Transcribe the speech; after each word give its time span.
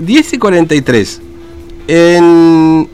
10 0.00 0.32
y 0.32 0.38
43. 0.38 1.20
En 1.88 2.88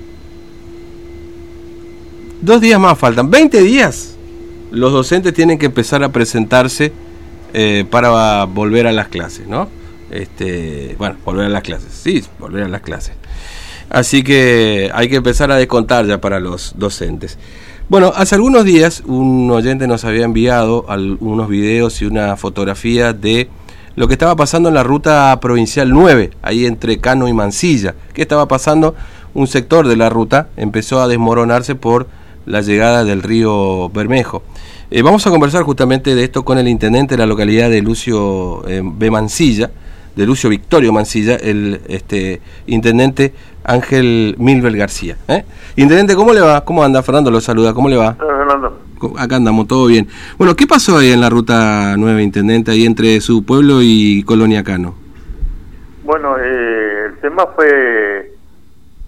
dos 2.40 2.60
días 2.60 2.80
más 2.80 2.98
faltan. 2.98 3.30
20 3.30 3.62
días. 3.62 4.16
Los 4.70 4.92
docentes 4.92 5.32
tienen 5.32 5.58
que 5.58 5.66
empezar 5.66 6.02
a 6.02 6.10
presentarse 6.10 6.92
eh, 7.54 7.84
para 7.90 8.44
volver 8.44 8.86
a 8.86 8.92
las 8.92 9.08
clases, 9.08 9.46
¿no? 9.46 9.68
Este, 10.10 10.94
bueno, 10.98 11.16
volver 11.24 11.46
a 11.46 11.48
las 11.48 11.62
clases. 11.62 11.92
Sí, 11.92 12.22
volver 12.38 12.64
a 12.64 12.68
las 12.68 12.82
clases. 12.82 13.14
Así 13.88 14.22
que 14.22 14.90
hay 14.92 15.08
que 15.08 15.16
empezar 15.16 15.50
a 15.50 15.56
descontar 15.56 16.06
ya 16.06 16.20
para 16.20 16.40
los 16.40 16.74
docentes. 16.76 17.38
Bueno, 17.88 18.12
hace 18.16 18.34
algunos 18.34 18.64
días 18.64 19.02
un 19.06 19.48
oyente 19.50 19.86
nos 19.86 20.04
había 20.04 20.24
enviado 20.24 20.86
algunos 20.88 21.48
videos 21.48 22.02
y 22.02 22.06
una 22.06 22.36
fotografía 22.36 23.12
de 23.12 23.48
lo 23.96 24.06
que 24.06 24.14
estaba 24.14 24.36
pasando 24.36 24.68
en 24.68 24.74
la 24.74 24.82
ruta 24.82 25.38
provincial 25.40 25.90
9, 25.90 26.30
ahí 26.42 26.66
entre 26.66 26.98
Cano 26.98 27.28
y 27.28 27.32
Mansilla. 27.32 27.94
¿Qué 28.12 28.22
estaba 28.22 28.46
pasando? 28.46 28.94
Un 29.32 29.46
sector 29.46 29.88
de 29.88 29.96
la 29.96 30.10
ruta 30.10 30.48
empezó 30.56 31.00
a 31.00 31.08
desmoronarse 31.08 31.74
por 31.74 32.06
la 32.44 32.60
llegada 32.60 33.04
del 33.04 33.22
río 33.22 33.88
Bermejo. 33.88 34.42
Eh, 34.90 35.02
vamos 35.02 35.26
a 35.26 35.30
conversar 35.30 35.62
justamente 35.62 36.14
de 36.14 36.24
esto 36.24 36.44
con 36.44 36.58
el 36.58 36.68
intendente 36.68 37.14
de 37.14 37.18
la 37.18 37.26
localidad 37.26 37.70
de 37.70 37.82
Lucio 37.82 38.66
eh, 38.68 38.82
B. 38.84 39.10
Mansilla, 39.10 39.70
de 40.14 40.26
Lucio 40.26 40.48
Victorio 40.50 40.92
Mansilla, 40.92 41.36
el 41.36 41.80
este, 41.88 42.40
intendente 42.66 43.32
Ángel 43.64 44.36
Milbel 44.38 44.76
García. 44.76 45.16
¿eh? 45.26 45.44
Intendente, 45.76 46.14
¿cómo 46.14 46.32
le 46.32 46.40
va? 46.40 46.64
¿Cómo 46.64 46.84
anda? 46.84 47.02
Fernando 47.02 47.30
lo 47.30 47.40
saluda, 47.40 47.74
¿cómo 47.74 47.88
le 47.88 47.96
va? 47.96 48.16
Acá 49.18 49.36
andamos, 49.36 49.66
todo 49.66 49.86
bien. 49.86 50.08
Bueno, 50.38 50.54
¿qué 50.54 50.66
pasó 50.66 50.98
ahí 50.98 51.12
en 51.12 51.20
la 51.20 51.30
ruta 51.30 51.96
9, 51.96 52.22
Intendente, 52.22 52.70
ahí 52.70 52.86
entre 52.86 53.20
su 53.20 53.44
pueblo 53.44 53.78
y 53.82 54.22
Colonia 54.24 54.64
Cano? 54.64 54.94
Bueno, 56.04 56.36
eh, 56.38 57.06
el 57.06 57.18
tema 57.18 57.46
fue 57.54 58.32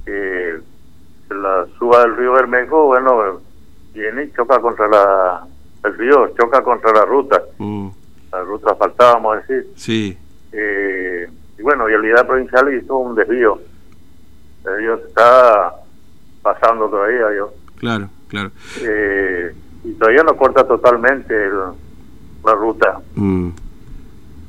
que 0.04 0.54
la 1.30 1.66
suba 1.78 2.02
del 2.02 2.16
río 2.16 2.32
Bermejo, 2.32 2.86
bueno, 2.86 3.40
viene 3.94 4.24
y 4.24 4.32
choca 4.32 4.60
contra 4.60 4.88
la, 4.88 5.46
el 5.84 5.98
río, 5.98 6.34
choca 6.38 6.62
contra 6.62 6.92
la 6.92 7.04
ruta. 7.04 7.42
Mm. 7.58 7.88
La 8.32 8.42
ruta 8.42 8.74
faltaba, 8.74 9.14
vamos 9.14 9.36
a 9.36 9.40
decir. 9.40 9.70
Sí. 9.76 10.18
Eh, 10.52 11.28
y 11.58 11.62
bueno, 11.62 11.88
y 11.88 11.92
el 11.92 12.00
Unidad 12.00 12.26
Provincial 12.26 12.74
hizo 12.74 12.96
un 12.96 13.14
desvío. 13.14 13.60
El 14.64 14.72
desvío 14.72 14.94
está 14.94 15.74
pasando 16.42 16.88
todavía, 16.88 17.26
yo. 17.36 17.52
Claro, 17.76 18.10
claro. 18.28 18.50
Eh, 18.82 19.54
y 19.84 19.92
todavía 19.92 20.22
no 20.22 20.36
corta 20.36 20.66
totalmente 20.66 21.34
la 22.44 22.54
ruta. 22.54 23.00
Mm. 23.14 23.48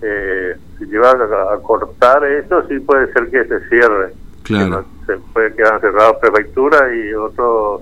Eh, 0.02 0.58
si 0.77 0.85
lleva 0.85 1.11
a, 1.11 1.58
cortar 1.61 2.23
eso, 2.23 2.66
sí 2.67 2.80
puede 2.80 3.11
ser 3.13 3.30
que 3.30 3.45
se 3.45 3.69
cierre. 3.69 4.13
Claro. 4.44 4.83
se 5.05 5.16
puede 5.31 5.53
quedar 5.53 5.80
cerrados 5.80 6.17
prefectura 6.19 6.80
y 6.95 7.13
otros 7.13 7.81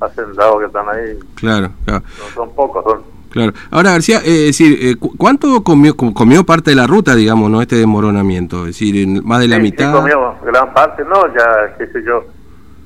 hacendados 0.00 0.60
que 0.60 0.66
están 0.66 0.88
ahí. 0.88 1.18
Claro, 1.34 1.70
claro. 1.84 2.02
No 2.18 2.34
son 2.34 2.54
pocos, 2.54 2.82
son 2.84 3.12
Claro. 3.32 3.52
Ahora, 3.70 3.92
García, 3.92 4.20
eh, 4.24 4.46
decir, 4.46 4.78
eh, 4.80 4.96
¿cuánto 5.16 5.64
comió, 5.64 5.96
comió 5.96 6.44
parte 6.44 6.70
de 6.70 6.76
la 6.76 6.86
ruta, 6.86 7.14
digamos, 7.14 7.50
no 7.50 7.62
este 7.62 7.76
desmoronamiento? 7.76 8.60
Es 8.66 8.78
decir, 8.78 9.22
más 9.22 9.40
de 9.40 9.48
la 9.48 9.58
mitad. 9.58 9.90
Sí, 9.90 9.98
comió 9.98 10.34
gran 10.44 10.72
parte, 10.74 11.02
no, 11.04 11.26
ya, 11.28 11.74
qué 11.78 11.86
sé 11.86 12.02
yo, 12.04 12.24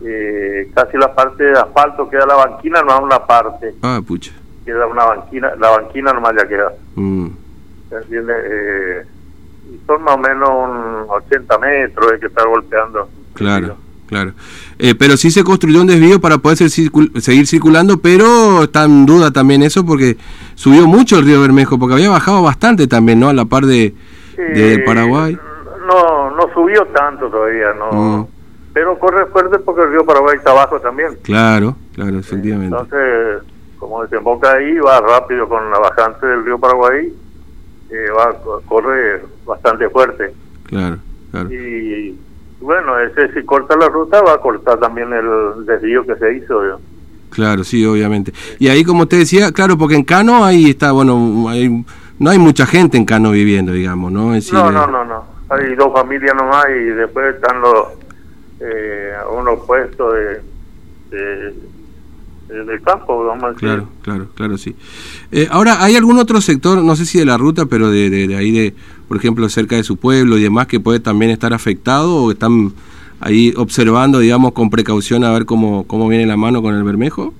eh, 0.04 0.70
casi 0.74 0.96
la 0.96 1.14
parte 1.14 1.44
de 1.44 1.58
asfalto 1.58 2.08
queda 2.08 2.26
la 2.26 2.34
banquina, 2.34 2.82
no 2.82 3.00
una 3.00 3.24
parte. 3.24 3.74
Ah, 3.82 4.00
pucha. 4.06 4.32
Queda 4.64 4.86
una 4.86 5.04
banquina, 5.04 5.54
la 5.56 5.70
banquina 5.70 6.12
nomás 6.12 6.34
ya 6.36 6.46
queda. 6.46 6.72
Mm. 6.96 7.28
¿Entiendes? 7.90 8.36
Eh, 8.44 9.04
son 9.86 10.02
más 10.02 10.16
o 10.16 10.18
menos 10.18 10.48
un 10.48 11.04
80 11.08 11.58
metros, 11.58 12.12
hay 12.12 12.20
que 12.20 12.26
estar 12.26 12.46
golpeando. 12.46 13.08
Claro. 13.34 13.76
Claro. 14.06 14.34
Eh, 14.78 14.94
pero 14.94 15.16
sí 15.16 15.32
se 15.32 15.42
construyó 15.42 15.80
un 15.80 15.88
desvío 15.88 16.20
para 16.20 16.38
poder 16.38 16.58
seguir 16.58 17.46
circulando, 17.46 17.98
pero 17.98 18.62
está 18.62 18.84
en 18.84 19.04
duda 19.04 19.32
también 19.32 19.64
eso 19.64 19.84
porque 19.84 20.16
subió 20.54 20.86
mucho 20.86 21.18
el 21.18 21.24
río 21.24 21.40
Bermejo, 21.40 21.76
porque 21.76 21.94
había 21.94 22.10
bajado 22.10 22.40
bastante 22.40 22.86
también, 22.86 23.18
¿no? 23.18 23.28
A 23.28 23.32
la 23.32 23.46
par 23.46 23.66
de, 23.66 23.94
Paraguay. 24.86 25.36
No, 25.88 26.30
no 26.30 26.54
subió 26.54 26.84
tanto 26.86 27.28
todavía, 27.28 27.72
no. 27.72 28.28
Pero 28.76 28.98
corre 28.98 29.24
fuerte 29.28 29.58
porque 29.60 29.84
el 29.84 29.90
río 29.92 30.04
Paraguay 30.04 30.36
está 30.36 30.50
abajo 30.50 30.78
también. 30.78 31.16
Claro, 31.22 31.74
claro, 31.94 32.18
efectivamente. 32.18 32.76
Entonces, 32.76 33.42
como 33.78 34.02
desemboca 34.02 34.52
ahí, 34.52 34.74
va 34.80 35.00
rápido 35.00 35.48
con 35.48 35.70
la 35.70 35.78
bajante 35.78 36.26
del 36.26 36.44
río 36.44 36.58
Paraguay, 36.58 37.10
eh, 37.88 38.06
va 38.10 38.36
corre 38.66 39.22
bastante 39.46 39.88
fuerte. 39.88 40.34
Claro, 40.64 40.98
claro. 41.30 41.50
Y 41.50 42.18
bueno, 42.60 42.98
ese 43.00 43.32
si 43.32 43.46
corta 43.46 43.78
la 43.78 43.88
ruta 43.88 44.20
va 44.20 44.34
a 44.34 44.38
cortar 44.42 44.78
también 44.78 45.10
el 45.10 45.64
desvío 45.64 46.04
que 46.04 46.16
se 46.16 46.34
hizo. 46.34 46.60
Claro, 47.30 47.64
sí, 47.64 47.82
obviamente. 47.86 48.34
Y 48.58 48.68
ahí, 48.68 48.84
como 48.84 49.04
usted 49.04 49.20
decía, 49.20 49.52
claro, 49.52 49.78
porque 49.78 49.94
en 49.94 50.04
Cano 50.04 50.44
ahí 50.44 50.68
está, 50.68 50.92
bueno, 50.92 51.16
no 52.18 52.30
hay 52.30 52.38
mucha 52.38 52.66
gente 52.66 52.98
en 52.98 53.06
Cano 53.06 53.30
viviendo, 53.30 53.72
digamos, 53.72 54.12
¿no? 54.12 54.32
no, 54.34 54.70
no, 54.70 54.86
no, 54.86 55.02
no. 55.02 55.24
Hay 55.48 55.74
dos 55.76 55.94
familias 55.94 56.34
nomás 56.36 56.66
y 56.68 56.88
después 56.90 57.36
están 57.36 57.62
los 57.62 58.04
eh, 58.60 59.12
unos 59.38 59.64
puestos 59.66 60.14
de, 61.10 61.54
del 62.48 62.82
campo, 62.82 63.24
vamos 63.24 63.44
a 63.44 63.48
decir. 63.48 63.60
Claro, 63.60 63.88
claro, 64.02 64.28
claro, 64.34 64.58
sí. 64.58 64.76
Eh, 65.32 65.48
ahora, 65.50 65.82
¿hay 65.82 65.96
algún 65.96 66.18
otro 66.18 66.40
sector, 66.40 66.82
no 66.82 66.96
sé 66.96 67.04
si 67.04 67.18
de 67.18 67.24
la 67.24 67.36
ruta, 67.36 67.66
pero 67.66 67.90
de, 67.90 68.10
de 68.10 68.36
ahí 68.36 68.52
de 68.52 68.74
por 69.08 69.16
ejemplo, 69.16 69.48
cerca 69.48 69.76
de 69.76 69.84
su 69.84 69.96
pueblo 69.96 70.36
y 70.36 70.42
demás, 70.42 70.66
que 70.66 70.80
puede 70.80 71.00
también 71.00 71.30
estar 71.30 71.52
afectado 71.52 72.16
o 72.16 72.30
están 72.32 72.72
ahí 73.20 73.54
observando, 73.56 74.18
digamos, 74.18 74.52
con 74.52 74.70
precaución 74.70 75.24
a 75.24 75.32
ver 75.32 75.46
cómo, 75.46 75.86
cómo 75.86 76.08
viene 76.08 76.26
la 76.26 76.36
mano 76.36 76.60
con 76.60 76.74
el 76.74 76.82
bermejo? 76.82 77.32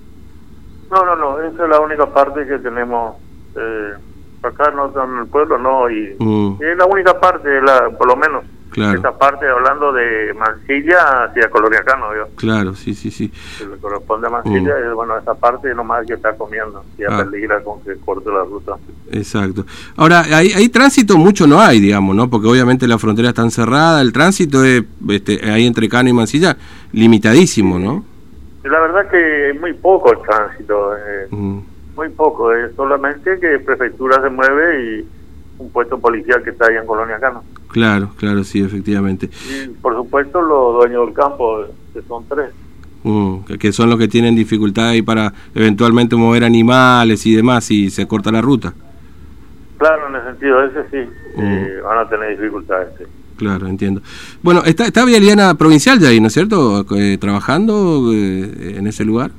No, 0.91 1.05
no, 1.05 1.17
no, 1.17 1.41
esa 1.41 1.65
es 1.65 1.71
la 1.71 1.81
única 1.81 2.07
parte 2.07 2.47
que 2.47 2.59
tenemos. 2.59 3.17
Eh, 3.57 3.95
acá 4.43 4.71
no, 4.71 4.93
en 5.03 5.19
el 5.19 5.27
pueblo 5.27 5.59
no, 5.59 5.91
y, 5.91 6.15
mm. 6.19 6.59
es 6.63 6.79
la 6.79 6.87
única 6.87 7.19
parte, 7.19 7.49
la, 7.63 7.91
por 7.91 8.07
lo 8.07 8.17
menos. 8.17 8.45
Claro. 8.71 8.99
Esa 8.99 9.17
parte 9.17 9.49
hablando 9.49 9.93
de 9.93 10.35
Mansilla 10.35 11.25
hacia 11.25 11.49
Coloniacano, 11.49 12.13
¿no? 12.15 12.27
Claro, 12.37 12.75
sí, 12.75 12.95
sí, 12.95 13.11
sí. 13.11 13.33
Que 13.59 13.67
le 13.67 13.77
corresponde 13.79 14.27
a 14.27 14.31
Mansilla, 14.31 14.75
mm. 14.75 14.95
bueno, 14.95 15.17
esa 15.17 15.35
parte 15.35 15.75
nomás 15.75 16.07
que 16.07 16.15
está 16.15 16.37
comiendo, 16.37 16.85
y 16.99 17.05
a 17.05 17.09
ah. 17.11 17.25
peligra 17.25 17.63
con 17.63 17.81
que 17.83 17.97
corte 17.97 18.29
la 18.31 18.45
ruta. 18.45 18.77
Exacto. 19.11 19.65
Ahora, 19.97 20.25
hay, 20.31 20.69
tránsito 20.69 21.17
mucho 21.17 21.47
no 21.47 21.61
hay, 21.61 21.81
digamos, 21.81 22.15
¿no? 22.15 22.29
Porque 22.29 22.49
obviamente 22.49 22.87
la 22.87 22.99
frontera 22.99 23.29
está 23.29 23.49
cerrada, 23.51 24.03
el 24.03 24.13
tránsito 24.13 24.65
es, 24.65 24.83
este, 25.09 25.41
ahí 25.51 25.67
entre 25.67 25.89
Cano 25.89 26.11
y 26.11 26.13
Mansilla, 26.13 26.57
limitadísimo, 26.93 27.79
¿no? 27.79 28.05
La 28.65 28.81
verdad 28.81 29.09
que 29.09 29.51
es 29.51 29.61
muy 29.61 29.73
poco 29.75 30.13
el 30.13 30.19
tránsito, 30.23 30.97
eh, 30.97 31.29
mm. 31.31 31.59
muy 31.95 32.09
poco, 32.11 32.53
es 32.53 32.75
solamente 32.75 33.39
que 33.39 33.61
prefectura 33.61 34.21
se 34.21 34.29
mueve 34.29 34.85
y 34.85 35.09
un 35.59 35.71
puesto 35.71 35.99
policial 35.99 36.43
que 36.43 36.51
está 36.51 36.67
ahí 36.67 36.77
en 36.77 36.87
Colonia 36.87 37.19
Cano. 37.19 37.43
Claro, 37.77 38.09
claro, 38.17 38.43
sí, 38.43 38.63
efectivamente. 38.63 39.29
Y 39.51 39.69
por 39.69 39.95
supuesto 39.95 40.41
los 40.41 40.77
dueños 40.77 41.05
del 41.05 41.15
campo, 41.15 41.67
que 41.93 42.01
son 42.09 42.25
tres. 42.27 42.49
Mm, 43.03 43.41
que 43.61 43.71
son 43.71 43.91
los 43.91 43.99
que 43.99 44.09
tienen 44.09 44.35
dificultad 44.35 44.89
ahí 44.89 45.03
para 45.03 45.31
eventualmente 45.55 46.17
mover 46.17 46.45
animales 46.45 47.27
y 47.27 47.35
demás 47.35 47.71
y 47.71 47.91
se 47.91 48.09
corta 48.09 48.33
la 48.33 48.41
ruta. 48.41 48.73
Claro, 49.77 50.09
en 50.09 50.15
el 50.15 50.23
sentido 50.23 50.65
ese 50.65 50.85
sí, 50.91 51.11
mm. 51.37 51.43
eh, 51.43 51.81
van 51.85 51.99
a 51.99 52.09
tener 52.09 52.39
dificultades. 52.39 52.89
Claro, 53.37 53.67
entiendo. 53.67 54.01
Bueno, 54.41 54.63
está, 54.65 54.87
está 54.87 55.05
Vialiana 55.05 55.55
Provincial 55.57 55.99
ya 55.99 56.09
ahí, 56.09 56.19
¿no 56.19 56.29
es 56.29 56.33
cierto? 56.33 56.83
Eh, 56.97 57.19
¿Trabajando 57.19 58.11
eh, 58.11 58.77
en 58.79 58.87
ese 58.87 59.05
lugar? 59.05 59.33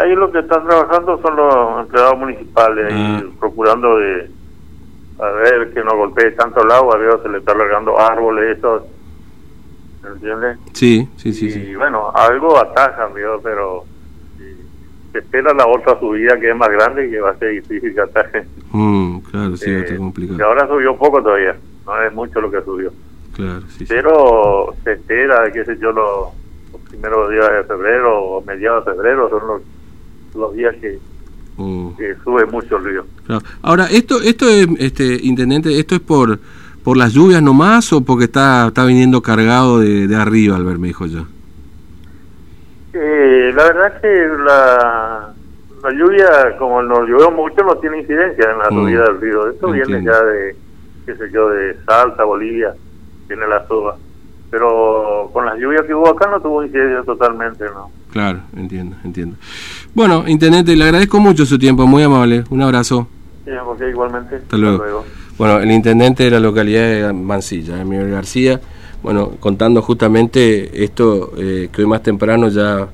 ahí 0.00 0.14
lo 0.14 0.30
que 0.30 0.38
están 0.38 0.64
trabajando 0.64 1.20
son 1.20 1.34
los 1.34 1.80
empleados 1.80 2.18
municipales, 2.20 2.92
ah. 2.92 3.20
procurando 3.40 3.98
de 3.98 4.30
a 5.18 5.30
ver 5.30 5.72
que 5.72 5.82
no 5.82 5.96
golpee 5.96 6.32
tanto 6.32 6.62
el 6.62 6.70
agua, 6.70 6.96
veo 6.96 7.22
se 7.22 7.28
le 7.28 7.38
está 7.38 7.54
largando 7.54 7.98
árboles, 7.98 8.58
eso, 8.58 8.86
¿entiendes? 10.06 10.58
Sí, 10.72 11.08
sí, 11.16 11.32
sí. 11.32 11.48
Y 11.48 11.74
bueno, 11.74 12.10
algo 12.14 12.56
atajan, 12.58 13.12
veo, 13.14 13.40
pero 13.42 13.84
se 15.12 15.18
espera 15.18 15.52
la 15.54 15.66
otra 15.66 15.98
subida 15.98 16.38
que 16.38 16.50
es 16.50 16.56
más 16.56 16.68
grande 16.68 17.06
y 17.06 17.10
que 17.10 17.20
va 17.20 17.30
a 17.30 17.38
ser 17.38 17.50
difícil 17.50 17.94
que 17.94 18.00
ataje. 18.00 18.44
Mm, 18.70 19.18
claro, 19.20 19.56
sí, 19.56 19.70
está 19.70 19.94
eh, 19.94 19.96
complicado. 19.96 20.38
Y 20.38 20.42
ahora 20.42 20.68
subió 20.68 20.96
poco 20.96 21.22
todavía, 21.22 21.56
no 21.86 22.02
es 22.02 22.12
mucho 22.12 22.40
lo 22.40 22.50
que 22.50 22.62
subió. 22.62 22.92
Claro, 23.34 23.62
sí. 23.76 23.84
Pero 23.88 24.74
se 24.84 24.92
espera, 24.92 25.50
qué 25.52 25.64
sé 25.64 25.78
yo, 25.78 25.92
los, 25.92 26.28
primeros 26.88 27.30
días 27.30 27.50
de 27.52 27.64
febrero 27.64 28.22
o 28.22 28.44
mediados 28.44 28.84
de 28.84 28.92
febrero 28.92 29.28
son 29.28 29.46
los, 29.46 29.62
los 30.34 30.54
días 30.54 30.74
que 30.76 30.98
Que 31.98 32.14
sube 32.22 32.46
mucho 32.46 32.76
el 32.76 32.84
río. 32.84 33.04
Ahora, 33.60 33.86
esto, 33.90 34.22
esto 34.22 34.48
es, 34.48 34.68
este, 34.78 35.18
intendente, 35.22 35.78
esto 35.78 35.96
es 35.96 36.00
por 36.00 36.38
por 36.84 36.96
las 36.96 37.12
lluvias 37.12 37.42
nomás 37.42 37.92
o 37.92 38.02
porque 38.02 38.24
está 38.24 38.68
está 38.68 38.84
viniendo 38.86 39.20
cargado 39.20 39.80
de, 39.80 40.06
de 40.06 40.16
arriba 40.16 40.56
el 40.56 40.64
Bermejo 40.64 41.04
ya. 41.04 41.24
Eh, 42.94 43.52
la 43.54 43.62
verdad 43.64 44.00
que 44.00 44.28
la, 44.44 45.34
la 45.82 45.92
lluvia, 45.92 46.56
como 46.58 46.82
nos 46.82 47.08
llovió 47.08 47.30
mucho, 47.30 47.62
no 47.62 47.76
tiene 47.76 47.98
incidencia 47.98 48.50
en 48.50 48.58
la 48.58 48.70
mm. 48.70 48.74
subida 48.74 49.04
del 49.04 49.20
río. 49.20 49.50
Esto 49.50 49.70
viene 49.70 50.02
ya 50.02 50.22
de, 50.22 50.56
qué 51.06 51.14
sé 51.14 51.30
yo, 51.30 51.50
de 51.50 51.76
Salta, 51.84 52.24
Bolivia, 52.24 52.74
tiene 53.26 53.46
la 53.46 53.66
suba. 53.68 53.96
pero 54.50 55.30
con 55.32 55.46
las 55.46 55.58
lluvias 55.58 55.82
que 55.82 55.94
hubo 55.94 56.08
acá 56.08 56.28
no 56.30 56.40
tuvo 56.40 56.64
incidencia 56.64 57.02
totalmente, 57.02 57.64
¿no? 57.66 57.90
Claro, 58.10 58.40
entiendo, 58.56 58.96
entiendo. 59.04 59.36
Bueno, 59.94 60.24
intendente, 60.28 60.76
le 60.76 60.84
agradezco 60.84 61.18
mucho 61.18 61.44
su 61.46 61.58
tiempo, 61.58 61.86
muy 61.86 62.02
amable. 62.02 62.44
Un 62.50 62.62
abrazo. 62.62 63.08
Sí, 63.44 63.50
porque 63.64 63.90
igualmente. 63.90 64.36
Hasta 64.36 64.56
luego. 64.56 65.04
Bueno, 65.38 65.60
el 65.60 65.70
intendente 65.70 66.24
de 66.24 66.30
la 66.30 66.40
localidad 66.40 66.82
de 66.82 67.12
Mansilla, 67.12 67.80
Emilio 67.80 68.10
García, 68.10 68.60
bueno, 69.02 69.32
contando 69.38 69.82
justamente 69.82 70.84
esto 70.84 71.32
eh, 71.36 71.68
que 71.72 71.82
hoy 71.82 71.88
más 71.88 72.02
temprano 72.02 72.48
ya 72.48 72.88